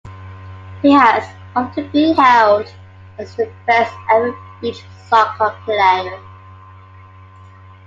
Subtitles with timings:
[0.81, 1.23] He has
[1.55, 2.73] often been hailed
[3.19, 6.19] as the best-ever beach soccer player.